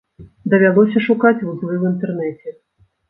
Давялося 0.53 1.03
шукаць 1.07 1.35
вузлы 1.45 1.73
ў 1.77 1.83
інтэрнэце. 1.93 2.57